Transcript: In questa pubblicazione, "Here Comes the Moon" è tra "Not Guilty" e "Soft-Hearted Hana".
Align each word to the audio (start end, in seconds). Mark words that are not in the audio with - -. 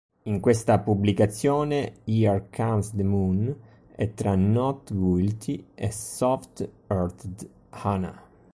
In 0.23 0.39
questa 0.39 0.79
pubblicazione, 0.79 1.97
"Here 2.05 2.47
Comes 2.51 2.89
the 2.95 3.03
Moon" 3.03 3.55
è 3.95 4.11
tra 4.15 4.33
"Not 4.35 4.91
Guilty" 4.91 5.63
e 5.75 5.91
"Soft-Hearted 5.91 7.47
Hana". 7.69 8.23